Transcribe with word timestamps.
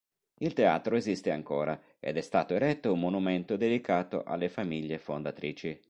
Il 0.39 0.53
teatro 0.53 0.95
esiste 0.95 1.29
ancora 1.29 1.79
ed 1.99 2.17
è 2.17 2.21
stato 2.21 2.55
eretto 2.55 2.91
un 2.91 3.01
monumento 3.01 3.55
dedicato 3.55 4.23
alle 4.23 4.49
famiglie 4.49 4.97
fondatrici. 4.97 5.79